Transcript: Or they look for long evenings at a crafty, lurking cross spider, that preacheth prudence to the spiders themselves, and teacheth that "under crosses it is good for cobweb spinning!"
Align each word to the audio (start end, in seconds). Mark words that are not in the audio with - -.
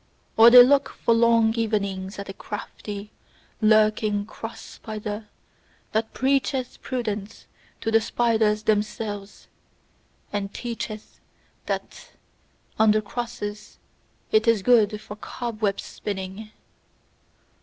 Or 0.35 0.49
they 0.49 0.63
look 0.63 0.89
for 0.89 1.13
long 1.13 1.53
evenings 1.53 2.17
at 2.17 2.27
a 2.27 2.33
crafty, 2.33 3.11
lurking 3.61 4.25
cross 4.25 4.59
spider, 4.59 5.27
that 5.91 6.11
preacheth 6.11 6.81
prudence 6.81 7.45
to 7.81 7.91
the 7.91 8.01
spiders 8.01 8.63
themselves, 8.63 9.47
and 10.33 10.51
teacheth 10.51 11.19
that 11.67 12.13
"under 12.79 12.99
crosses 12.99 13.77
it 14.31 14.47
is 14.47 14.63
good 14.63 14.99
for 14.99 15.15
cobweb 15.17 15.79
spinning!" 15.79 16.49